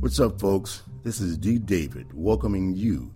What's 0.00 0.20
up, 0.20 0.40
folks? 0.40 0.84
This 1.02 1.20
is 1.20 1.36
D. 1.36 1.58
David 1.58 2.06
welcoming 2.14 2.72
you 2.72 3.12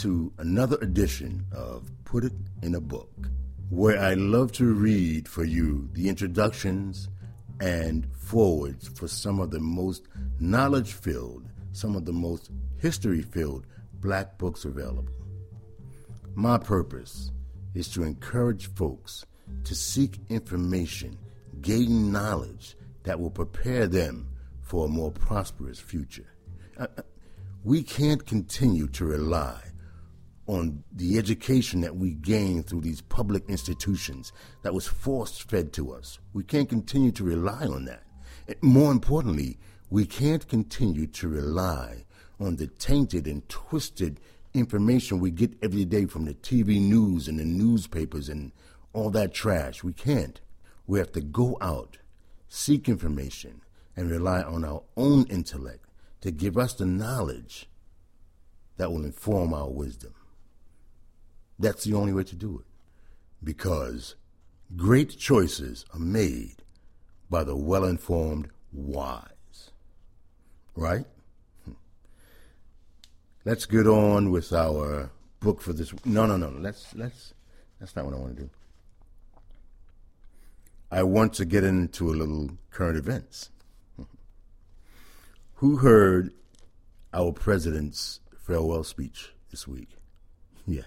to 0.00 0.32
another 0.38 0.76
edition 0.82 1.46
of 1.52 1.88
Put 2.04 2.24
It 2.24 2.32
in 2.62 2.74
a 2.74 2.80
Book, 2.80 3.28
where 3.70 3.96
I 4.00 4.14
love 4.14 4.50
to 4.54 4.74
read 4.74 5.28
for 5.28 5.44
you 5.44 5.88
the 5.92 6.08
introductions 6.08 7.08
and 7.60 8.08
forwards 8.12 8.88
for 8.88 9.06
some 9.06 9.38
of 9.38 9.52
the 9.52 9.60
most 9.60 10.08
knowledge 10.40 10.94
filled, 10.94 11.48
some 11.70 11.94
of 11.94 12.04
the 12.04 12.12
most 12.12 12.50
history 12.78 13.22
filled 13.22 13.64
black 14.00 14.36
books 14.36 14.64
available. 14.64 15.14
My 16.34 16.58
purpose 16.58 17.30
is 17.74 17.86
to 17.90 18.02
encourage 18.02 18.66
folks 18.74 19.24
to 19.62 19.76
seek 19.76 20.18
information, 20.28 21.18
gain 21.60 22.10
knowledge 22.10 22.76
that 23.04 23.20
will 23.20 23.30
prepare 23.30 23.86
them 23.86 24.26
for 24.66 24.84
a 24.84 24.88
more 24.88 25.12
prosperous 25.12 25.78
future. 25.78 26.26
Uh, 26.76 26.88
uh, 26.98 27.02
we 27.62 27.84
can't 27.84 28.26
continue 28.26 28.88
to 28.88 29.04
rely 29.04 29.60
on 30.48 30.82
the 30.92 31.18
education 31.18 31.80
that 31.80 31.96
we 31.96 32.10
gain 32.14 32.64
through 32.64 32.80
these 32.80 33.00
public 33.00 33.48
institutions 33.48 34.32
that 34.62 34.74
was 34.74 34.86
force 34.86 35.38
fed 35.38 35.72
to 35.72 35.92
us. 35.92 36.18
We 36.32 36.42
can't 36.42 36.68
continue 36.68 37.12
to 37.12 37.24
rely 37.24 37.64
on 37.66 37.84
that. 37.84 38.02
And 38.48 38.56
more 38.60 38.90
importantly, 38.90 39.56
we 39.88 40.04
can't 40.04 40.46
continue 40.48 41.06
to 41.06 41.28
rely 41.28 42.04
on 42.40 42.56
the 42.56 42.66
tainted 42.66 43.26
and 43.28 43.48
twisted 43.48 44.18
information 44.52 45.20
we 45.20 45.30
get 45.30 45.56
every 45.62 45.84
day 45.84 46.06
from 46.06 46.24
the 46.24 46.34
TV 46.34 46.80
news 46.80 47.28
and 47.28 47.38
the 47.38 47.44
newspapers 47.44 48.28
and 48.28 48.50
all 48.92 49.10
that 49.10 49.32
trash. 49.32 49.84
We 49.84 49.92
can't. 49.92 50.40
We 50.88 50.98
have 50.98 51.12
to 51.12 51.20
go 51.20 51.56
out, 51.60 51.98
seek 52.48 52.88
information, 52.88 53.62
and 53.96 54.10
rely 54.10 54.42
on 54.42 54.64
our 54.64 54.82
own 54.96 55.24
intellect 55.28 55.86
to 56.20 56.30
give 56.30 56.58
us 56.58 56.74
the 56.74 56.86
knowledge 56.86 57.68
that 58.76 58.90
will 58.90 59.04
inform 59.04 59.54
our 59.54 59.70
wisdom. 59.70 60.14
That's 61.58 61.84
the 61.84 61.94
only 61.94 62.12
way 62.12 62.24
to 62.24 62.36
do 62.36 62.58
it. 62.58 62.66
Because 63.42 64.16
great 64.76 65.16
choices 65.18 65.84
are 65.94 66.00
made 66.00 66.62
by 67.30 67.44
the 67.44 67.56
well 67.56 67.84
informed 67.84 68.50
wise. 68.72 69.70
Right? 70.74 71.06
let's 73.46 73.64
get 73.64 73.86
on 73.86 74.30
with 74.30 74.52
our 74.52 75.10
book 75.40 75.62
for 75.62 75.72
this. 75.72 75.94
No, 76.04 76.26
no, 76.26 76.36
no. 76.36 76.50
Let's 76.50 76.94
let's. 76.94 77.32
That's 77.80 77.96
not 77.96 78.04
what 78.04 78.14
I 78.14 78.18
want 78.18 78.36
to 78.36 78.42
do. 78.42 78.50
I 80.90 81.02
want 81.02 81.32
to 81.34 81.44
get 81.44 81.64
into 81.64 82.10
a 82.10 82.14
little 82.14 82.50
current 82.70 82.98
events. 82.98 83.50
Who 85.60 85.76
heard 85.78 86.34
our 87.14 87.32
president's 87.32 88.20
farewell 88.36 88.84
speech 88.84 89.32
this 89.50 89.66
week? 89.66 89.88
Yeah, 90.68 90.82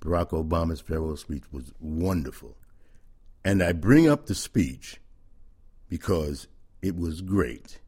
Barack 0.00 0.30
Obama's 0.30 0.80
farewell 0.80 1.16
speech 1.16 1.44
was 1.52 1.72
wonderful. 1.78 2.56
And 3.44 3.62
I 3.62 3.72
bring 3.72 4.08
up 4.08 4.26
the 4.26 4.34
speech 4.34 4.98
because 5.90 6.48
it 6.80 6.96
was 6.96 7.20
great. 7.20 7.80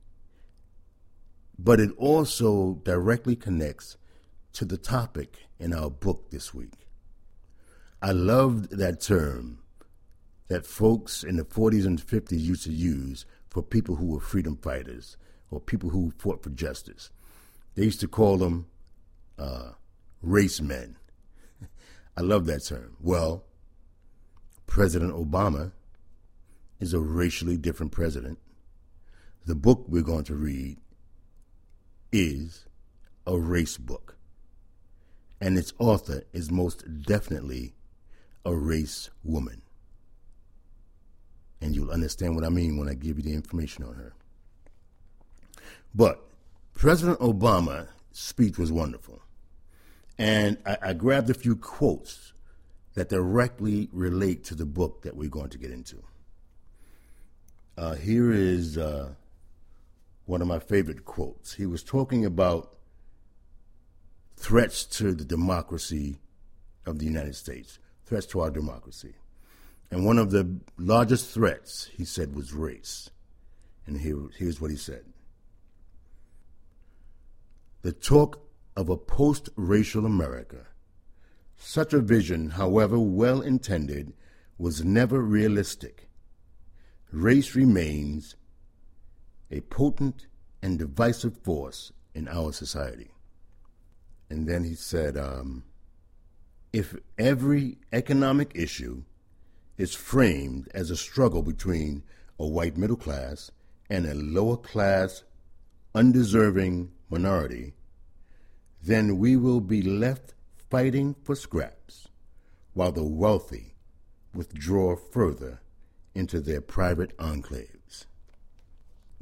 But 1.59 1.81
it 1.81 1.91
also 1.97 2.75
directly 2.85 3.35
connects 3.35 3.97
to 4.53 4.67
the 4.67 4.77
topic 4.77 5.39
in 5.59 5.73
our 5.73 5.89
book 5.89 6.31
this 6.31 6.53
week. 6.53 6.87
I 8.03 8.13
loved 8.13 8.77
that 8.77 9.01
term 9.01 9.59
that 10.49 10.67
folks 10.67 11.25
in 11.25 11.37
the 11.37 11.45
40s 11.45 11.87
and 11.87 11.99
50s 11.99 12.39
used 12.39 12.65
to 12.65 12.73
use 12.73 13.25
for 13.49 13.63
people 13.63 13.97
who 13.97 14.07
were 14.07 14.21
freedom 14.21 14.59
fighters 14.59 15.17
or 15.53 15.61
people 15.61 15.91
who 15.91 16.13
fought 16.19 16.43
for 16.43 16.51
justice. 16.51 17.11
They 17.75 17.85
used 17.85 18.01
to 18.01 18.09
call 18.09 18.39
them 18.39 18.67
uh, 19.39 19.73
race 20.23 20.61
men. 20.61 20.97
I 22.17 22.23
love 22.23 22.47
that 22.47 22.65
term. 22.65 22.97
Well, 23.01 23.45
President 24.67 25.13
Obama 25.13 25.73
is 26.81 26.95
a 26.95 27.01
racially 27.01 27.57
different 27.57 27.93
president. 27.93 28.39
The 29.47 29.55
book 29.55 29.85
we're 29.87 30.03
going 30.03 30.25
to 30.25 30.35
read 30.35 30.79
is 32.11 32.67
a 33.27 33.39
race 33.39 33.77
book 33.77 34.17
and 35.43 35.59
its 35.59 35.73
author 35.81 36.23
is 36.33 36.53
most 36.53 37.03
definitely 37.03 37.75
a 38.45 38.55
race 38.55 39.11
woman. 39.25 39.61
And 41.61 41.75
you'll 41.75 41.91
understand 41.91 42.37
what 42.37 42.45
I 42.45 42.49
mean 42.49 42.77
when 42.79 42.89
I 42.89 42.95
give 42.95 43.17
you 43.17 43.25
the 43.25 43.35
information 43.35 43.83
on 43.83 43.95
her. 43.95 44.13
But 45.95 46.23
President 46.75 47.19
Obama's 47.21 47.89
speech 48.13 48.59
was 48.59 48.73
wonderful. 48.73 49.23
And 50.19 50.59
I, 50.67 50.79
I 50.83 50.93
grabbed 50.93 51.31
a 51.31 51.35
few 51.35 51.57
quotes 51.57 52.33
that 52.95 53.09
directly 53.09 53.89
relate 53.93 54.45
to 54.45 54.55
the 54.55 54.67
book 54.67 55.03
that 55.03 55.17
we're 55.17 55.29
going 55.29 55.51
to 55.51 55.59
get 55.59 55.71
into. 55.71 56.03
Uh, 57.77 57.95
here 57.95 58.31
is 58.31 58.77
uh, 58.77 59.15
one 60.27 60.43
of 60.43 60.49
my 60.49 60.59
favorite 60.59 61.05
quotes. 61.05 61.55
He 61.55 61.67
was 61.67 61.83
talking 61.83 62.25
about 62.25 62.77
threats 64.37 64.85
to 64.85 65.15
the 65.15 65.25
democracy 65.25 66.19
of 66.85 66.99
the 66.99 67.07
United 67.07 67.35
States, 67.35 67.79
threats 68.05 68.27
to 68.27 68.41
our 68.41 68.51
democracy. 68.51 69.15
And 69.91 70.05
one 70.05 70.19
of 70.19 70.31
the 70.31 70.61
largest 70.79 71.33
threats, 71.33 71.91
he 71.97 72.05
said, 72.05 72.35
was 72.35 72.53
race. 72.53 73.11
And 73.87 74.01
here, 74.01 74.19
here's 74.39 74.61
what 74.61 74.71
he 74.71 74.77
said 74.77 75.05
The 77.83 77.93
talk 77.93 78.49
of 78.77 78.89
a 78.89 78.97
post 78.97 79.49
racial 79.57 80.07
America. 80.07 80.69
Such 81.57 81.93
a 81.93 82.01
vision, 82.01 82.51
however 82.51 82.99
well 82.99 83.41
intended, 83.41 84.13
was 84.57 84.85
never 84.85 85.21
realistic. 85.21 86.09
Race 87.11 87.57
remains 87.57 88.37
a 89.51 89.63
potent 89.63 90.27
and 90.63 90.79
divisive 90.79 91.37
force 91.39 91.93
in 92.15 92.29
our 92.29 92.53
society. 92.53 93.11
And 94.31 94.47
then 94.47 94.63
he 94.63 94.75
said, 94.75 95.17
um, 95.17 95.65
if 96.73 96.95
every 97.19 97.79
economic 97.93 98.53
issue 98.55 99.03
is 99.77 99.93
framed 99.93 100.71
as 100.73 100.91
a 100.91 100.97
struggle 100.97 101.43
between 101.43 102.05
a 102.39 102.47
white 102.47 102.77
middle 102.77 102.97
class 102.97 103.51
and 103.91 104.07
a 104.07 104.15
lower 104.15 104.57
class, 104.57 105.25
undeserving 105.95 106.93
minority, 107.13 107.75
then 108.83 109.19
we 109.19 109.37
will 109.37 109.61
be 109.61 109.83
left 109.83 110.35
fighting 110.71 111.15
for 111.23 111.37
scraps 111.37 112.09
while 112.73 112.91
the 112.91 113.05
wealthy 113.05 113.75
withdraw 114.35 114.97
further 114.97 115.61
into 116.15 116.41
their 116.41 116.63
private 116.63 117.17
enclaves. 117.19 118.07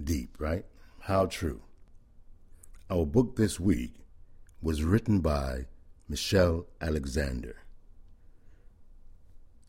Deep, 0.02 0.36
right? 0.38 0.64
How 1.00 1.26
true. 1.26 1.62
Our 2.88 3.04
book 3.04 3.36
this 3.36 3.58
week 3.58 3.94
was 4.62 4.84
written 4.84 5.20
by 5.20 5.66
Michelle 6.08 6.66
Alexander. 6.80 7.56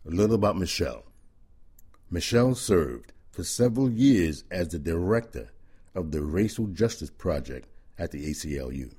A 0.05 0.11
little 0.11 0.35
about 0.35 0.57
Michelle. 0.57 1.05
Michelle 2.09 2.53
served 2.53 3.13
for 3.31 3.43
several 3.43 3.89
years 3.89 4.43
as 4.51 4.69
the 4.69 4.79
director 4.79 5.51
of 5.95 6.11
the 6.11 6.21
Racial 6.21 6.67
Justice 6.67 7.09
Project 7.09 7.67
at 8.01 8.09
the 8.09 8.31
ACLU. 8.31 8.91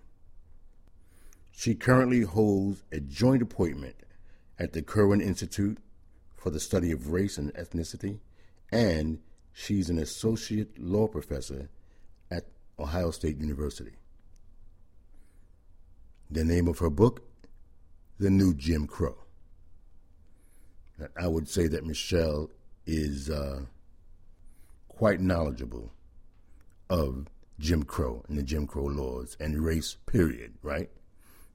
She 1.50 1.74
currently 1.74 2.20
holds 2.22 2.84
a 2.92 3.00
joint 3.00 3.42
appointment 3.42 3.96
at 4.60 4.72
the 4.72 4.80
Kirwan 4.80 5.20
Institute 5.20 5.78
for 6.36 6.50
the 6.50 6.60
Study 6.60 6.92
of 6.92 7.10
Race 7.10 7.36
and 7.36 7.52
Ethnicity, 7.54 8.20
and 8.70 9.18
she's 9.52 9.90
an 9.90 9.98
associate 9.98 10.78
law 10.78 11.08
professor 11.08 11.68
at 12.30 12.44
Ohio 12.78 13.10
State 13.10 13.38
University. 13.38 13.96
The 16.30 16.44
name 16.44 16.68
of 16.68 16.78
her 16.78 16.88
book, 16.88 17.24
The 18.20 18.30
New 18.30 18.54
Jim 18.54 18.86
Crow. 18.86 19.16
I 21.20 21.26
would 21.26 21.48
say 21.48 21.66
that 21.66 21.84
Michelle 21.84 22.50
is 22.86 23.28
uh, 23.28 23.62
quite 24.86 25.20
knowledgeable 25.20 25.92
of 26.88 27.26
Jim 27.58 27.82
Crow 27.82 28.24
and 28.28 28.38
the 28.38 28.42
Jim 28.42 28.66
Crow 28.66 28.84
laws 28.84 29.36
and 29.38 29.62
race, 29.64 29.96
period, 30.06 30.54
right? 30.62 30.90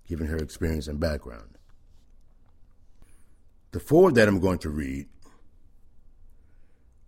Given 0.08 0.28
her 0.28 0.38
experience 0.38 0.88
and 0.88 1.00
background. 1.00 1.58
The 3.72 3.80
foreword 3.80 4.16
that 4.16 4.28
I'm 4.28 4.40
going 4.40 4.60
to 4.60 4.70
read 4.70 5.08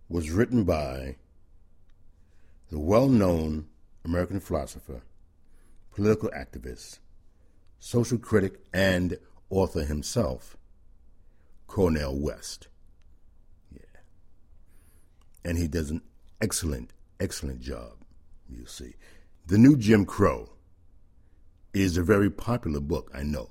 was 0.08 0.30
written 0.30 0.64
by 0.64 1.16
the 2.70 2.78
well 2.78 3.08
known 3.08 3.66
American 4.04 4.40
philosopher, 4.40 5.02
political 5.92 6.30
activist, 6.30 6.98
social 7.78 8.18
critic, 8.18 8.60
and 8.72 9.18
author 9.48 9.84
himself, 9.84 10.56
Cornel 11.66 12.18
West. 12.18 12.68
Yeah. 13.72 14.00
And 15.44 15.58
he 15.58 15.66
does 15.66 15.90
an 15.90 16.02
excellent, 16.40 16.92
excellent 17.18 17.60
job, 17.60 17.99
you 18.56 18.66
see. 18.66 18.94
The 19.46 19.58
New 19.58 19.76
Jim 19.76 20.04
Crow 20.04 20.50
is 21.72 21.96
a 21.96 22.02
very 22.02 22.30
popular 22.30 22.80
book, 22.80 23.10
I 23.14 23.22
know. 23.22 23.50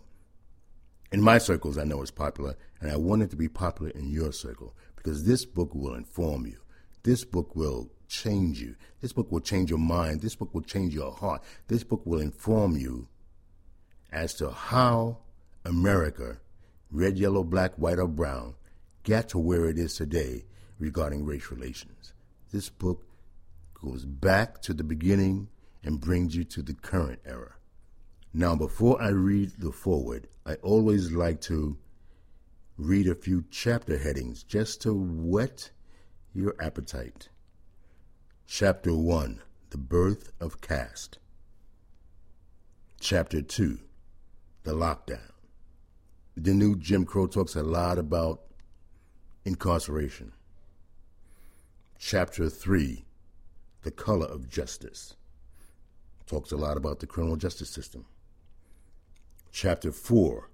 In 1.11 1.21
my 1.21 1.37
circles, 1.37 1.77
I 1.77 1.85
know 1.85 2.01
it's 2.01 2.11
popular, 2.11 2.55
and 2.79 2.91
I 2.91 2.97
want 2.97 3.23
it 3.23 3.29
to 3.31 3.35
be 3.35 3.47
popular 3.47 3.91
in 3.91 4.09
your 4.09 4.31
circle 4.31 4.75
because 4.95 5.25
this 5.25 5.45
book 5.45 5.73
will 5.73 5.95
inform 5.95 6.45
you. 6.45 6.57
This 7.03 7.23
book 7.25 7.55
will 7.55 7.89
change 8.07 8.61
you. 8.61 8.75
This 9.01 9.13
book 9.13 9.31
will 9.31 9.39
change 9.39 9.69
your 9.69 9.79
mind. 9.79 10.21
This 10.21 10.35
book 10.35 10.53
will 10.53 10.61
change 10.61 10.93
your 10.93 11.11
heart. 11.11 11.41
This 11.67 11.83
book 11.83 12.05
will 12.05 12.19
inform 12.19 12.75
you 12.75 13.07
as 14.11 14.33
to 14.35 14.51
how 14.51 15.19
America, 15.65 16.39
red, 16.91 17.17
yellow, 17.17 17.43
black, 17.43 17.75
white, 17.75 17.99
or 17.99 18.07
brown, 18.07 18.55
got 19.03 19.29
to 19.29 19.39
where 19.39 19.65
it 19.65 19.77
is 19.77 19.95
today 19.95 20.45
regarding 20.77 21.25
race 21.25 21.49
relations. 21.51 22.13
This 22.51 22.69
book 22.69 23.08
goes 23.81 24.05
back 24.05 24.61
to 24.61 24.73
the 24.73 24.83
beginning 24.83 25.47
and 25.83 26.01
brings 26.01 26.35
you 26.35 26.43
to 26.43 26.61
the 26.61 26.73
current 26.73 27.19
era. 27.25 27.55
Now, 28.33 28.55
before 28.55 29.01
I 29.01 29.09
read 29.09 29.53
the 29.57 29.71
foreword, 29.71 30.27
I 30.45 30.55
always 30.55 31.11
like 31.11 31.41
to 31.41 31.77
read 32.77 33.07
a 33.07 33.15
few 33.15 33.43
chapter 33.49 33.97
headings 33.97 34.43
just 34.43 34.81
to 34.81 34.93
whet 34.93 35.71
your 36.33 36.55
appetite. 36.59 37.29
Chapter 38.45 38.93
1 38.93 39.41
The 39.69 39.77
Birth 39.77 40.31
of 40.39 40.61
Caste. 40.61 41.19
Chapter 42.99 43.41
2 43.41 43.79
The 44.63 44.73
Lockdown. 44.73 45.31
The 46.35 46.53
new 46.53 46.75
Jim 46.75 47.05
Crow 47.05 47.27
talks 47.27 47.55
a 47.55 47.63
lot 47.63 47.97
about 47.97 48.41
incarceration. 49.43 50.33
Chapter 51.97 52.49
3 52.49 53.05
The 53.81 53.91
Color 53.91 54.25
of 54.25 54.49
Justice. 54.49 55.15
Talks 56.25 56.51
a 56.51 56.57
lot 56.57 56.75
about 56.75 56.99
the 56.99 57.07
criminal 57.07 57.37
justice 57.37 57.69
system. 57.69 58.05
Chapter 59.53 59.93
4 59.93 60.49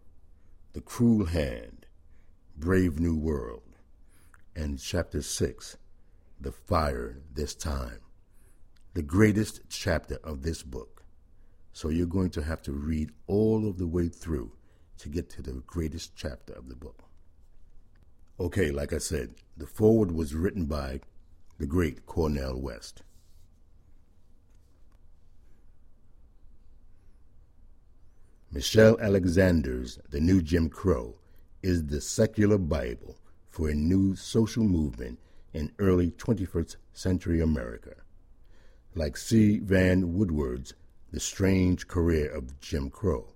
The 0.74 0.82
Cruel 0.82 1.26
Hand, 1.26 1.88
Brave 2.56 3.00
New 3.00 3.18
World. 3.18 3.80
And 4.56 4.78
Chapter 4.78 5.24
6 5.24 5.76
The 6.40 6.52
Fire 6.52 7.18
This 7.34 7.56
Time. 7.56 8.02
The 8.94 9.02
greatest 9.02 9.62
chapter 9.70 10.20
of 10.24 10.44
this 10.44 10.62
book. 10.62 11.04
So 11.74 11.90
you're 11.90 12.06
going 12.06 12.30
to 12.30 12.44
have 12.44 12.62
to 12.62 12.74
read 12.74 13.10
all 13.26 13.68
of 13.68 13.80
the 13.80 13.88
way 13.88 14.08
through 14.08 14.52
to 15.00 15.10
get 15.10 15.32
to 15.32 15.42
the 15.42 15.64
greatest 15.66 16.16
chapter 16.16 16.54
of 16.54 16.70
the 16.70 16.76
book. 16.76 17.02
Okay, 18.40 18.70
like 18.70 18.94
I 18.94 19.00
said, 19.00 19.34
the 19.58 19.66
foreword 19.66 20.12
was 20.12 20.36
written 20.36 20.66
by 20.66 21.00
the 21.58 21.66
great 21.66 22.06
Cornel 22.06 22.62
West. 22.62 23.02
Michelle 28.56 28.98
Alexander's 29.02 30.00
The 30.12 30.22
New 30.22 30.42
Jim 30.42 30.70
Crow 30.70 31.16
is 31.62 31.88
the 31.88 32.00
secular 32.00 32.58
Bible 32.58 33.18
for 33.50 33.68
a 33.68 33.76
new 33.76 34.16
social 34.16 34.64
movement 34.64 35.20
in 35.52 35.74
early 35.78 36.12
21st 36.12 36.78
century 36.94 37.42
America. 37.42 37.96
Like 38.94 39.18
C. 39.18 39.60
Vann 39.60 40.14
Woodward's 40.14 40.74
The 41.12 41.20
Strange 41.20 41.90
Career 41.90 42.34
of 42.34 42.58
Jim 42.62 42.90
Crow, 42.90 43.34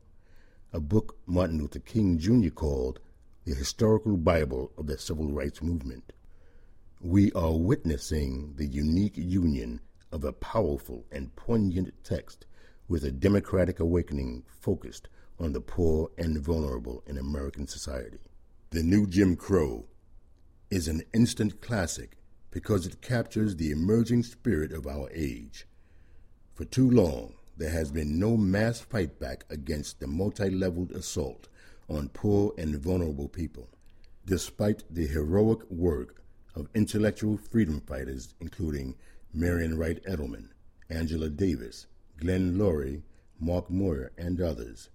a 0.72 0.80
book 0.80 1.18
Martin 1.26 1.58
Luther 1.60 1.80
King 1.80 2.18
Jr. 2.18 2.52
called 2.52 3.02
the 3.44 3.54
historical 3.54 4.16
Bible 4.16 4.72
of 4.78 4.88
the 4.88 4.98
civil 4.98 5.34
rights 5.34 5.62
movement. 5.62 6.14
We 7.02 7.30
are 7.34 7.58
witnessing 7.58 8.54
the 8.56 8.68
unique 8.68 9.18
union 9.18 9.82
of 10.14 10.24
a 10.24 10.32
powerful 10.32 11.04
and 11.12 11.36
poignant 11.36 11.94
text 12.06 12.46
with 12.90 13.04
a 13.04 13.12
democratic 13.12 13.80
awakening 13.80 14.44
focused 14.48 15.08
on 15.40 15.54
the 15.54 15.62
poor 15.62 16.10
and 16.18 16.40
vulnerable 16.40 17.04
in 17.06 17.18
American 17.18 17.68
society. 17.68 18.18
The 18.72 18.84
New 18.84 19.08
Jim 19.08 19.36
Crow 19.36 19.86
is 20.72 20.88
an 20.88 21.04
instant 21.14 21.62
classic 21.62 22.18
because 22.52 22.86
it 22.88 23.02
captures 23.02 23.56
the 23.56 23.72
emerging 23.72 24.24
spirit 24.24 24.74
of 24.74 24.88
our 24.88 25.10
age. 25.14 25.68
For 26.56 26.66
too 26.66 26.90
long, 26.90 27.36
there 27.58 27.70
has 27.70 27.92
been 27.92 28.20
no 28.20 28.36
mass 28.36 28.80
fight 28.80 29.20
back 29.20 29.46
against 29.50 30.00
the 30.00 30.08
multi 30.08 30.50
leveled 30.50 30.92
assault 30.92 31.48
on 31.90 32.10
poor 32.10 32.54
and 32.58 32.76
vulnerable 32.76 33.28
people. 33.28 33.70
Despite 34.26 34.84
the 34.90 35.08
heroic 35.08 35.70
work 35.70 36.24
of 36.56 36.70
intellectual 36.74 37.38
freedom 37.38 37.82
fighters, 37.82 38.34
including 38.40 38.96
Marian 39.34 39.78
Wright 39.78 40.04
Edelman, 40.06 40.50
Angela 40.90 41.30
Davis, 41.30 41.88
Glenn 42.20 42.58
Loury, 42.58 43.02
Marc 43.40 43.70
Mauer, 43.70 44.10
and 44.18 44.42
others. 44.42 44.90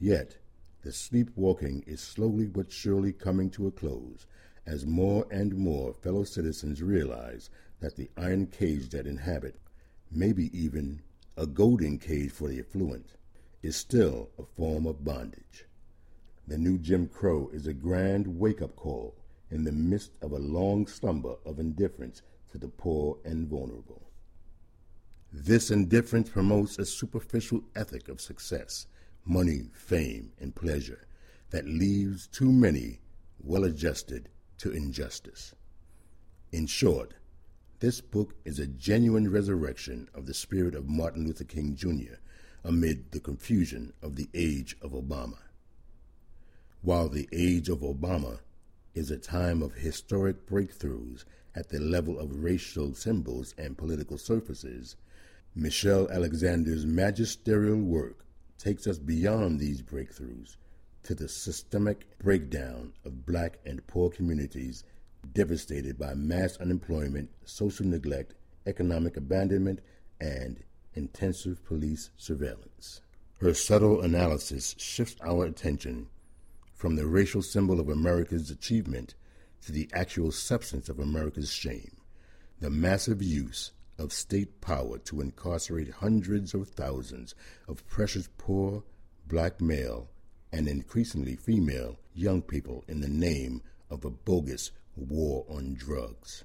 Yet, 0.00 0.38
the 0.82 0.92
sleepwalking 0.92 1.84
is 1.86 2.00
slowly 2.00 2.46
but 2.46 2.72
surely 2.72 3.12
coming 3.12 3.50
to 3.50 3.68
a 3.68 3.70
close 3.70 4.26
as 4.66 4.84
more 4.84 5.26
and 5.30 5.54
more 5.56 5.94
fellow 5.94 6.24
citizens 6.24 6.82
realize 6.82 7.50
that 7.80 7.94
the 7.94 8.10
iron 8.16 8.46
cage 8.46 8.88
that 8.90 9.06
inhabit, 9.06 9.60
maybe 10.10 10.50
even 10.58 11.02
a 11.36 11.46
golden 11.46 11.98
cage 11.98 12.32
for 12.32 12.48
the 12.48 12.58
affluent, 12.58 13.14
is 13.62 13.76
still 13.76 14.30
a 14.38 14.44
form 14.44 14.86
of 14.86 15.04
bondage. 15.04 15.66
The 16.48 16.58
new 16.58 16.78
Jim 16.78 17.06
Crow 17.06 17.48
is 17.52 17.66
a 17.66 17.72
grand 17.72 18.26
wake 18.26 18.60
up 18.60 18.74
call 18.74 19.14
in 19.50 19.62
the 19.62 19.72
midst 19.72 20.12
of 20.20 20.32
a 20.32 20.38
long 20.38 20.86
slumber 20.86 21.36
of 21.44 21.60
indifference 21.60 22.22
to 22.50 22.58
the 22.58 22.68
poor 22.68 23.18
and 23.24 23.46
vulnerable. 23.46 24.10
This 25.38 25.70
indifference 25.70 26.30
promotes 26.30 26.78
a 26.78 26.86
superficial 26.86 27.62
ethic 27.76 28.08
of 28.08 28.22
success, 28.22 28.86
money, 29.26 29.68
fame, 29.74 30.32
and 30.40 30.54
pleasure 30.54 31.06
that 31.50 31.66
leaves 31.66 32.26
too 32.26 32.50
many 32.50 33.00
well 33.38 33.64
adjusted 33.64 34.30
to 34.56 34.72
injustice. 34.72 35.54
In 36.52 36.66
short, 36.66 37.12
this 37.80 38.00
book 38.00 38.34
is 38.46 38.58
a 38.58 38.66
genuine 38.66 39.30
resurrection 39.30 40.08
of 40.14 40.24
the 40.24 40.32
spirit 40.32 40.74
of 40.74 40.88
Martin 40.88 41.26
Luther 41.26 41.44
King 41.44 41.76
Jr. 41.76 42.14
amid 42.64 43.12
the 43.12 43.20
confusion 43.20 43.92
of 44.00 44.16
the 44.16 44.30
age 44.32 44.74
of 44.80 44.92
Obama. 44.92 45.40
While 46.80 47.10
the 47.10 47.28
age 47.30 47.68
of 47.68 47.80
Obama 47.80 48.38
is 48.94 49.10
a 49.10 49.18
time 49.18 49.62
of 49.62 49.74
historic 49.74 50.46
breakthroughs 50.46 51.26
at 51.54 51.68
the 51.68 51.78
level 51.78 52.18
of 52.18 52.42
racial 52.42 52.94
symbols 52.94 53.54
and 53.58 53.76
political 53.76 54.16
surfaces, 54.16 54.96
Michelle 55.58 56.06
Alexander's 56.10 56.84
magisterial 56.84 57.78
work 57.78 58.26
takes 58.58 58.86
us 58.86 58.98
beyond 58.98 59.58
these 59.58 59.80
breakthroughs 59.80 60.58
to 61.02 61.14
the 61.14 61.30
systemic 61.30 62.18
breakdown 62.18 62.92
of 63.06 63.24
black 63.24 63.58
and 63.64 63.86
poor 63.86 64.10
communities 64.10 64.84
devastated 65.32 65.98
by 65.98 66.12
mass 66.12 66.58
unemployment, 66.58 67.30
social 67.46 67.86
neglect, 67.86 68.34
economic 68.66 69.16
abandonment, 69.16 69.80
and 70.20 70.62
intensive 70.92 71.64
police 71.64 72.10
surveillance. 72.18 73.00
Her 73.40 73.54
subtle 73.54 74.02
analysis 74.02 74.74
shifts 74.76 75.16
our 75.24 75.46
attention 75.46 76.08
from 76.74 76.96
the 76.96 77.06
racial 77.06 77.40
symbol 77.40 77.80
of 77.80 77.88
America's 77.88 78.50
achievement 78.50 79.14
to 79.62 79.72
the 79.72 79.88
actual 79.94 80.32
substance 80.32 80.90
of 80.90 80.98
America's 80.98 81.50
shame, 81.50 81.96
the 82.60 82.68
massive 82.68 83.22
use 83.22 83.72
of 83.98 84.12
state 84.12 84.60
power 84.60 84.98
to 84.98 85.20
incarcerate 85.20 85.90
hundreds 85.90 86.54
of 86.54 86.68
thousands 86.68 87.34
of 87.66 87.86
precious 87.86 88.28
poor 88.38 88.82
black 89.26 89.60
male 89.60 90.08
and 90.52 90.68
increasingly 90.68 91.36
female 91.36 91.98
young 92.14 92.42
people 92.42 92.84
in 92.88 93.00
the 93.00 93.08
name 93.08 93.62
of 93.90 94.04
a 94.04 94.10
bogus 94.10 94.70
war 94.96 95.44
on 95.48 95.74
drugs. 95.74 96.44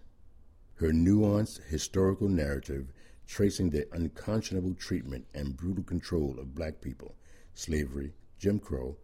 Her 0.75 0.91
nuanced 0.91 1.63
historical 1.69 2.27
narrative 2.27 2.91
tracing 3.27 3.69
the 3.69 3.87
unconscionable 3.93 4.73
treatment 4.73 5.25
and 5.33 5.55
brutal 5.55 5.83
control 5.83 6.37
of 6.39 6.55
black 6.55 6.81
people, 6.81 7.15
slavery, 7.53 8.13
Jim 8.39 8.59
Crow, 8.59 8.97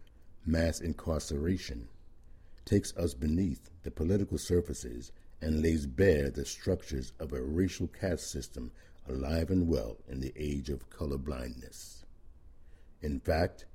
mass 0.46 0.82
incarceration, 0.82 1.88
takes 2.66 2.96
us 2.98 3.14
beneath 3.14 3.70
the 3.84 3.92
political 3.92 4.38
surfaces 4.38 5.12
and 5.42 5.62
lays 5.62 5.86
bare 5.86 6.30
the 6.30 6.46
structures 6.46 7.14
of 7.20 7.34
a 7.34 7.42
racial 7.42 7.88
caste 7.88 8.32
system 8.32 8.72
alive 9.08 9.50
and 9.50 9.68
well 9.68 9.98
in 10.08 10.20
the 10.20 10.34
age 10.36 10.70
of 10.70 10.90
colorblindness. 10.90 12.04
In 13.02 13.20
fact, 13.20 13.66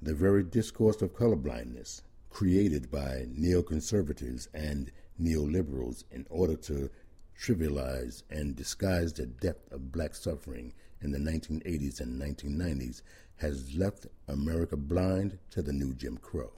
the 0.00 0.14
very 0.14 0.42
discourse 0.42 1.02
of 1.02 1.14
colorblindness, 1.14 2.02
created 2.30 2.90
by 2.90 3.26
neoconservatives 3.38 4.48
and 4.54 4.90
neoliberals 5.20 6.04
in 6.10 6.26
order 6.30 6.56
to 6.56 6.90
trivialize 7.38 8.22
and 8.30 8.56
disguise 8.56 9.12
the 9.12 9.26
depth 9.26 9.70
of 9.72 9.92
black 9.92 10.14
suffering 10.14 10.72
in 11.00 11.12
the 11.12 11.18
1980s 11.18 12.00
and 12.00 12.20
1990s, 12.20 13.02
has 13.36 13.74
left 13.76 14.06
America 14.28 14.76
blind 14.76 15.38
to 15.50 15.62
the 15.62 15.72
new 15.72 15.92
Jim 15.94 16.16
Crow. 16.16 16.52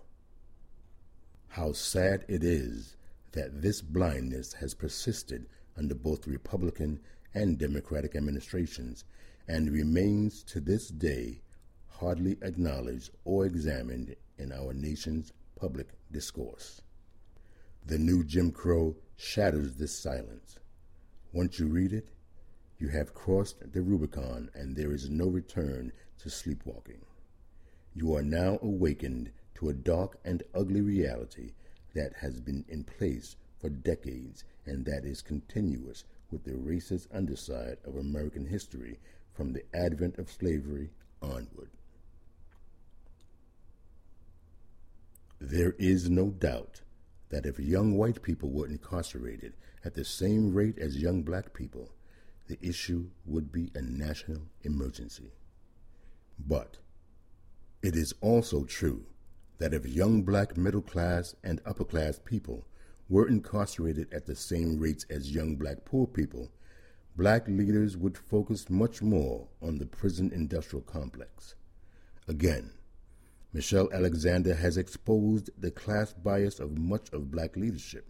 How 1.49 1.73
sad 1.73 2.25
it 2.29 2.45
is 2.45 2.97
that 3.35 3.63
this 3.63 3.83
blindness 3.83 4.55
has 4.55 4.75
persisted 4.75 5.47
under 5.77 5.95
both 5.95 6.27
Republican 6.27 7.01
and 7.35 7.59
Democratic 7.59 8.15
administrations 8.15 9.05
and 9.49 9.73
remains 9.73 10.43
to 10.45 10.61
this 10.61 10.89
day 10.89 11.43
hardly 11.89 12.37
acknowledged 12.43 13.11
or 13.25 13.45
examined 13.45 14.15
in 14.39 14.53
our 14.53 14.73
nation's 14.73 15.33
public 15.57 15.89
discourse. 16.11 16.81
The 17.87 17.99
new 17.99 18.25
Jim 18.25 18.51
Crow 18.51 18.97
shatters 19.17 19.75
this 19.75 19.99
silence. 20.01 20.59
Once 21.33 21.59
you 21.59 21.67
read 21.67 21.93
it, 21.93 22.09
you 22.79 22.89
have 22.89 23.15
crossed 23.15 23.73
the 23.73 23.83
Rubicon 23.83 24.49
and 24.55 24.75
there 24.77 24.93
is 24.93 25.11
no 25.11 25.27
return 25.27 25.93
to 26.19 26.31
sleepwalking. 26.31 27.03
You 27.95 28.15
are 28.15 28.23
now 28.23 28.59
awakened 28.63 29.31
to 29.57 29.69
a 29.69 29.75
dark 29.75 30.19
and 30.25 30.43
ugly 30.55 30.81
reality 30.81 31.53
that 31.95 32.13
has 32.21 32.41
been 32.41 32.65
in 32.69 32.85
place 32.85 33.37
for 33.61 33.69
decades 33.69 34.45
and 34.67 34.85
that 34.85 35.05
is 35.05 35.23
continuous 35.23 36.05
with 36.31 36.45
the 36.45 36.53
racist 36.53 37.07
underside 37.13 37.79
of 37.85 37.97
American 37.97 38.47
history 38.47 38.99
from 39.33 39.53
the 39.53 39.65
advent 39.75 40.19
of 40.19 40.31
slavery 40.31 40.91
onward. 41.23 41.71
There 45.41 45.75
is 45.79 46.09
no 46.09 46.31
doubt 46.31 46.83
that 47.31 47.47
if 47.47 47.59
young 47.59 47.97
white 47.97 48.23
people 48.23 48.51
were 48.51 48.67
incarcerated 48.67 49.55
at 49.85 49.95
the 49.95 50.05
same 50.05 50.55
rate 50.55 50.79
as 50.79 51.01
young 51.01 51.23
black 51.23 51.53
people, 51.53 51.91
the 52.47 52.59
issue 52.63 53.09
would 53.27 53.51
be 53.51 53.71
a 53.75 53.83
national 53.83 54.43
emergency. 54.63 55.33
But 56.39 56.79
it 57.83 57.97
is 57.97 58.15
also 58.21 58.65
true 58.65 59.05
that 59.59 59.75
if 59.75 59.87
young 59.87 60.23
black 60.23 60.57
middle 60.57 60.83
class 60.83 61.35
and 61.45 61.61
upper 61.65 61.85
class 61.85 62.19
people 62.25 62.67
were 63.09 63.29
incarcerated 63.29 64.13
at 64.13 64.27
the 64.27 64.35
same 64.35 64.79
rates 64.79 65.07
as 65.11 65.35
young 65.35 65.57
black 65.57 65.85
poor 65.85 66.07
people, 66.07 66.51
black 67.17 67.47
leaders 67.47 67.97
would 67.97 68.19
focus 68.19 68.69
much 68.69 69.03
more 69.03 69.47
on 69.63 69.79
the 69.79 69.87
prison 69.87 70.33
industrial 70.33 70.83
complex. 70.83 71.55
Again, 72.27 72.71
Michelle 73.53 73.89
Alexander 73.93 74.55
has 74.55 74.77
exposed 74.77 75.51
the 75.57 75.71
class 75.71 76.13
bias 76.13 76.59
of 76.59 76.77
much 76.77 77.09
of 77.13 77.31
black 77.31 77.57
leadership, 77.57 78.09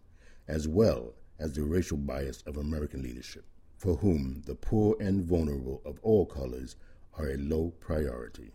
as 0.48 0.66
well 0.66 1.14
as 1.38 1.52
the 1.52 1.62
racial 1.62 1.98
bias 1.98 2.42
of 2.46 2.56
American 2.56 3.02
leadership, 3.02 3.44
for 3.76 3.96
whom 3.96 4.42
the 4.46 4.54
poor 4.54 4.96
and 5.00 5.24
vulnerable 5.24 5.82
of 5.84 5.98
all 6.02 6.24
colors 6.24 6.76
are 7.18 7.28
a 7.28 7.36
low 7.36 7.74
priority. 7.80 8.52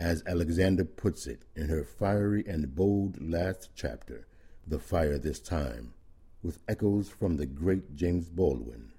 As 0.00 0.22
Alexander 0.26 0.84
puts 0.84 1.26
it 1.26 1.44
in 1.54 1.68
her 1.68 1.84
fiery 1.84 2.44
and 2.46 2.74
bold 2.74 3.20
last 3.20 3.70
chapter, 3.74 4.26
The 4.66 4.78
Fire 4.78 5.18
This 5.18 5.40
Time, 5.40 5.94
with 6.42 6.58
echoes 6.68 7.08
from 7.08 7.36
the 7.36 7.46
great 7.46 7.94
James 7.94 8.28
Baldwin. 8.28 8.92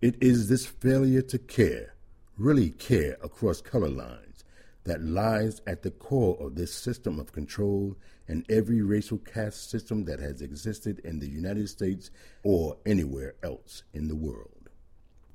It 0.00 0.16
is 0.20 0.48
this 0.48 0.66
failure 0.66 1.22
to 1.22 1.38
care 1.38 1.96
really 2.38 2.70
care 2.70 3.16
across 3.22 3.60
color 3.60 3.88
lines 3.88 4.44
that 4.84 5.02
lies 5.02 5.60
at 5.66 5.82
the 5.82 5.90
core 5.90 6.36
of 6.38 6.54
this 6.54 6.72
system 6.72 7.18
of 7.18 7.32
control 7.32 7.96
and 8.28 8.44
every 8.48 8.82
racial 8.82 9.18
caste 9.18 9.70
system 9.70 10.04
that 10.04 10.20
has 10.20 10.40
existed 10.42 11.00
in 11.00 11.18
the 11.18 11.28
United 11.28 11.68
States 11.68 12.10
or 12.44 12.76
anywhere 12.84 13.34
else 13.42 13.82
in 13.92 14.08
the 14.08 14.14
world. 14.14 14.68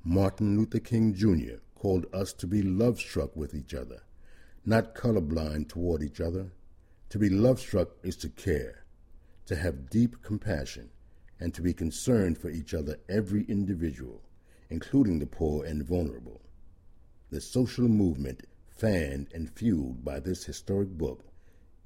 Martin 0.04 0.56
Luther 0.56 0.78
King 0.78 1.14
Jr. 1.14 1.56
called 1.82 2.06
us 2.12 2.32
to 2.32 2.46
be 2.46 2.62
love 2.62 3.00
struck 3.00 3.34
with 3.34 3.56
each 3.56 3.74
other, 3.74 4.02
not 4.64 4.94
colorblind 4.94 5.68
toward 5.68 6.00
each 6.00 6.20
other. 6.20 6.52
To 7.08 7.18
be 7.18 7.28
love 7.28 7.58
struck 7.58 7.88
is 8.04 8.14
to 8.18 8.28
care, 8.28 8.84
to 9.46 9.56
have 9.56 9.90
deep 9.90 10.22
compassion, 10.22 10.90
and 11.40 11.52
to 11.54 11.60
be 11.60 11.74
concerned 11.74 12.38
for 12.38 12.50
each 12.50 12.72
other, 12.72 13.00
every 13.08 13.42
individual, 13.48 14.22
including 14.70 15.18
the 15.18 15.26
poor 15.26 15.64
and 15.64 15.82
vulnerable. 15.82 16.40
The 17.30 17.40
social 17.40 17.88
movement, 17.88 18.46
fanned 18.70 19.26
and 19.34 19.50
fueled 19.50 20.04
by 20.04 20.20
this 20.20 20.44
historic 20.44 20.90
book, 20.90 21.24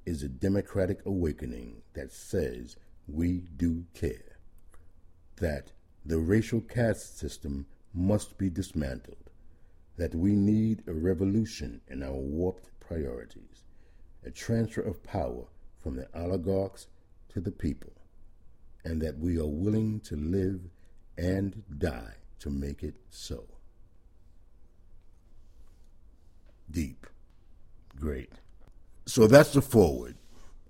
is 0.04 0.22
a 0.22 0.28
democratic 0.28 1.06
awakening 1.06 1.80
that 1.94 2.12
says 2.12 2.76
we 3.08 3.44
do 3.56 3.86
care, 3.94 4.36
that 5.36 5.72
the 6.04 6.18
racial 6.18 6.60
caste 6.60 7.18
system 7.18 7.64
must 7.94 8.36
be 8.36 8.50
dismantled, 8.50 9.25
that 9.96 10.14
we 10.14 10.34
need 10.34 10.82
a 10.86 10.92
revolution 10.92 11.80
in 11.88 12.02
our 12.02 12.12
warped 12.12 12.68
priorities, 12.80 13.64
a 14.24 14.30
transfer 14.30 14.82
of 14.82 15.02
power 15.02 15.44
from 15.82 15.96
the 15.96 16.08
oligarchs 16.14 16.88
to 17.28 17.40
the 17.40 17.52
people, 17.52 17.92
and 18.84 19.00
that 19.00 19.18
we 19.18 19.38
are 19.38 19.46
willing 19.46 20.00
to 20.00 20.16
live 20.16 20.60
and 21.16 21.62
die 21.78 22.14
to 22.38 22.50
make 22.50 22.82
it 22.82 22.96
so. 23.10 23.46
deep. 26.70 27.06
Great. 27.98 28.32
So 29.06 29.26
that's 29.26 29.52
the 29.52 29.62
forward. 29.62 30.16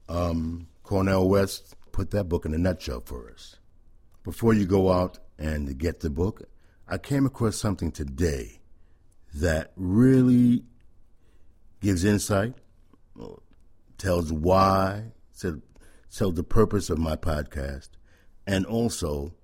Um, 0.09 0.69
Cornel 0.83 1.29
West 1.29 1.75
put 1.93 2.11
that 2.11 2.25
book 2.25 2.45
in 2.45 2.55
a 2.55 2.59
nutshell 2.59 3.03
for 3.05 3.31
us. 3.31 3.57
Before 4.23 4.55
you 4.55 4.67
go 4.67 4.93
out 4.93 5.19
and 5.39 5.79
get 5.79 6.01
the 6.01 6.11
book, 6.11 6.43
I 6.89 6.99
came 6.99 7.27
across 7.27 7.57
something 7.57 7.91
today 7.91 8.61
that 9.41 9.73
really 9.77 10.65
gives 11.81 12.05
insight, 12.05 12.55
tells 13.99 14.33
why, 14.33 15.13
tells 15.39 16.35
the 16.35 16.43
purpose 16.43 16.91
of 16.91 16.99
my 16.99 17.17
podcast, 17.17 17.91
and 18.47 18.65
also 18.67 19.35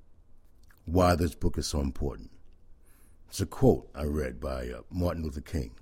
why 0.85 1.15
this 1.15 1.35
book 1.35 1.59
is 1.59 1.67
so 1.67 1.81
important. 1.81 2.31
It's 3.29 3.41
a 3.41 3.47
quote 3.47 3.89
I 3.95 4.05
read 4.05 4.41
by 4.41 4.69
uh, 4.69 4.83
Martin 4.91 5.23
Luther 5.23 5.41
King. 5.41 5.73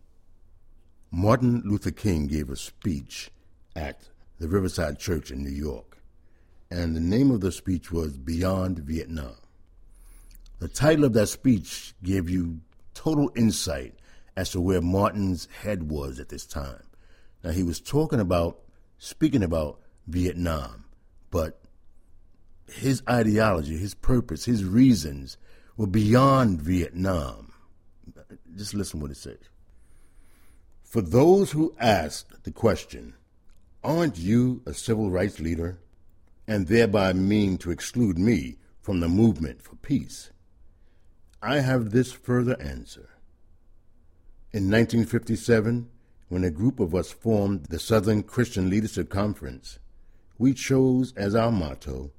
Martin 1.11 1.63
Luther 1.65 1.91
King 1.91 2.27
gave 2.27 2.51
a 2.51 2.57
speech 2.57 3.31
at 3.75 4.09
the 4.39 4.49
Riverside 4.49 4.99
Church 4.99 5.31
in 5.31 5.43
New 5.43 5.51
York, 5.51 5.99
and 6.71 6.95
the 6.95 7.01
name 7.01 7.31
of 7.31 7.41
the 7.41 7.53
speech 7.53 7.91
was 7.91 8.17
Beyond 8.17 8.79
Vietnam. 8.81 9.37
The 10.59 10.69
title 10.69 11.05
of 11.05 11.13
that 11.15 11.29
speech 11.29 11.95
gave 12.03 12.29
you 12.29 12.61
total 12.95 13.31
insight 13.35 13.95
as 14.41 14.49
to 14.49 14.59
where 14.59 14.81
Martin's 14.81 15.47
head 15.63 15.91
was 15.91 16.19
at 16.19 16.31
this 16.31 16.47
time. 16.47 16.83
Now, 17.45 17.51
he 17.51 17.63
was 17.63 17.79
talking 17.79 18.21
about, 18.21 18.61
speaking 18.97 19.43
about 19.43 19.81
Vietnam, 20.07 20.87
but 21.31 21.61
his 22.73 23.03
ideology, 23.07 23.77
his 23.77 23.93
purpose, 23.93 24.47
his 24.47 24.65
reasons 24.65 25.37
were 25.77 25.87
beyond 25.87 26.63
Vietnam. 26.63 27.53
Just 28.57 28.73
listen 28.73 28.99
what 29.01 29.11
it 29.11 29.19
says. 29.19 29.51
For 30.83 31.03
those 31.03 31.51
who 31.51 31.75
ask 31.79 32.43
the 32.43 32.51
question, 32.51 33.13
aren't 33.85 34.17
you 34.17 34.63
a 34.65 34.73
civil 34.73 35.11
rights 35.11 35.39
leader? 35.39 35.81
And 36.49 36.67
thereby 36.67 37.13
mean 37.13 37.59
to 37.59 37.71
exclude 37.71 38.19
me 38.19 38.57
from 38.81 39.01
the 39.01 39.09
movement 39.09 39.61
for 39.61 39.77
peace? 39.77 40.31
I 41.43 41.59
have 41.59 41.91
this 41.91 42.11
further 42.11 42.59
answer. 42.59 43.11
In 44.53 44.65
1957, 44.65 45.89
when 46.29 46.43
a 46.43 46.51
group 46.51 46.81
of 46.81 46.93
us 46.93 47.13
formed 47.13 47.67
the 47.67 47.79
Southern 47.79 48.25
Christian 48.25 48.69
Leadership 48.69 49.09
Conference, 49.09 49.79
we 50.39 50.55
chose 50.55 51.15
as 51.17 51.37
our 51.37 51.53
motto 51.53 52.11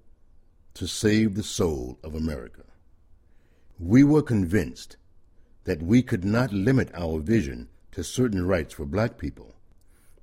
to 0.76 0.88
save 0.88 1.36
the 1.36 1.44
soul 1.44 2.00
of 2.02 2.16
America. 2.16 2.64
We 3.78 4.06
were 4.06 4.22
convinced 4.22 4.96
that 5.66 5.84
we 5.84 6.02
could 6.02 6.24
not 6.24 6.54
limit 6.54 6.90
our 6.94 7.20
vision 7.20 7.68
to 7.92 8.02
certain 8.02 8.48
rights 8.48 8.76
for 8.76 8.86
black 8.86 9.18
people, 9.18 9.54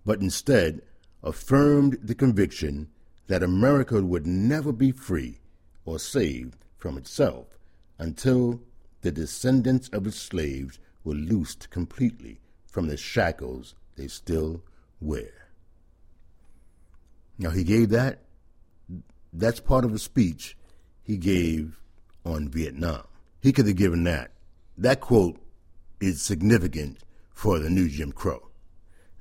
but 0.06 0.22
instead 0.22 0.80
affirmed 1.22 1.98
the 2.02 2.14
conviction 2.14 2.88
that 3.26 3.42
America 3.42 4.02
would 4.02 4.26
never 4.26 4.72
be 4.72 4.92
free 4.92 5.40
or 5.84 5.98
saved 5.98 6.56
from 6.78 6.96
itself 6.96 7.58
until 7.98 8.62
the 9.02 9.12
descendants 9.12 9.90
of 9.90 10.06
its 10.06 10.16
slaves 10.16 10.78
were 11.08 11.14
loosed 11.14 11.70
completely 11.70 12.40
from 12.66 12.86
the 12.86 12.96
shackles 12.96 13.74
they 13.96 14.06
still 14.06 14.62
wear. 15.00 15.48
Now, 17.38 17.50
he 17.50 17.64
gave 17.64 17.88
that, 17.90 18.20
that's 19.32 19.60
part 19.60 19.84
of 19.84 19.94
a 19.94 19.98
speech 19.98 20.56
he 21.02 21.16
gave 21.16 21.80
on 22.24 22.48
Vietnam. 22.48 23.06
He 23.40 23.52
could 23.52 23.66
have 23.66 23.76
given 23.76 24.04
that. 24.04 24.32
That 24.76 25.00
quote 25.00 25.40
is 26.00 26.20
significant 26.20 26.98
for 27.32 27.58
the 27.58 27.70
new 27.70 27.88
Jim 27.88 28.12
Crow. 28.12 28.50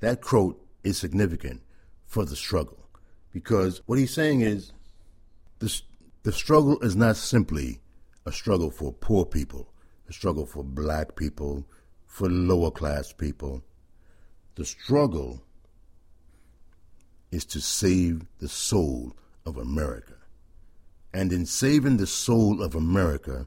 That 0.00 0.20
quote 0.20 0.62
is 0.84 0.98
significant 0.98 1.62
for 2.04 2.24
the 2.24 2.36
struggle 2.36 2.88
because 3.32 3.80
what 3.86 3.98
he's 3.98 4.12
saying 4.12 4.42
is 4.42 4.72
the, 5.58 5.80
the 6.22 6.32
struggle 6.32 6.78
is 6.80 6.96
not 6.96 7.16
simply 7.16 7.80
a 8.26 8.32
struggle 8.32 8.70
for 8.70 8.92
poor 8.92 9.24
people, 9.24 9.72
a 10.08 10.12
struggle 10.12 10.46
for 10.46 10.62
black 10.62 11.16
people, 11.16 11.66
for 12.08 12.28
lower 12.28 12.72
class 12.72 13.12
people. 13.12 13.62
The 14.56 14.64
struggle 14.64 15.44
is 17.30 17.44
to 17.44 17.60
save 17.60 18.26
the 18.40 18.48
soul 18.48 19.14
of 19.46 19.56
America. 19.56 20.14
And 21.14 21.32
in 21.32 21.46
saving 21.46 21.98
the 21.98 22.06
soul 22.06 22.60
of 22.60 22.74
America, 22.74 23.46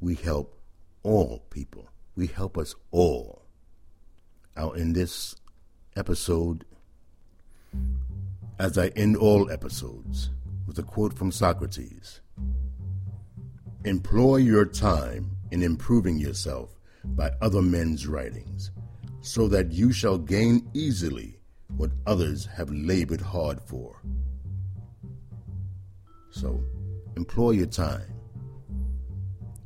we 0.00 0.16
help 0.16 0.58
all 1.02 1.44
people. 1.50 1.88
We 2.16 2.26
help 2.26 2.58
us 2.58 2.74
all. 2.90 3.42
I'll 4.56 4.74
end 4.74 4.96
this 4.96 5.36
episode, 5.94 6.64
as 8.58 8.76
I 8.76 8.88
end 8.88 9.16
all 9.16 9.50
episodes, 9.50 10.30
with 10.66 10.78
a 10.78 10.82
quote 10.82 11.16
from 11.16 11.30
Socrates 11.30 12.20
Employ 13.84 14.36
your 14.36 14.64
time 14.64 15.36
in 15.52 15.62
improving 15.62 16.18
yourself 16.18 16.77
by 17.14 17.30
other 17.40 17.62
men's 17.62 18.06
writings, 18.06 18.70
so 19.20 19.48
that 19.48 19.72
you 19.72 19.92
shall 19.92 20.18
gain 20.18 20.68
easily 20.74 21.38
what 21.76 21.90
others 22.06 22.46
have 22.46 22.70
labored 22.70 23.20
hard 23.20 23.60
for. 23.60 24.00
So, 26.30 26.62
employ 27.16 27.52
your 27.52 27.66
time. 27.66 28.14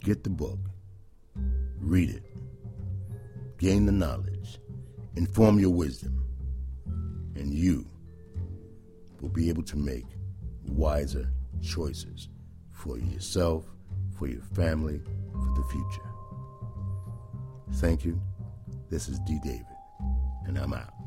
Get 0.03 0.25
the 0.25 0.31
book. 0.31 0.59
Read 1.79 2.11
it. 2.11 2.25
Gain 3.59 3.87
the 3.87 3.93
knowledge. 3.93 4.59
Inform 5.17 5.59
your 5.59 5.71
wisdom. 5.71 6.25
And 7.35 7.53
you 7.53 7.87
will 9.21 9.29
be 9.29 9.49
able 9.49 9.63
to 9.65 9.77
make 9.77 10.07
wiser 10.67 11.31
choices 11.63 12.29
for 12.73 12.99
yourself, 12.99 13.65
for 14.19 14.27
your 14.27 14.43
family, 14.43 15.01
for 15.33 15.55
the 15.55 15.65
future. 15.71 16.12
Thank 17.75 18.05
you. 18.05 18.21
This 18.91 19.09
is 19.09 19.19
D. 19.21 19.39
David, 19.43 19.67
and 20.47 20.59
I'm 20.59 20.73
out. 20.73 21.02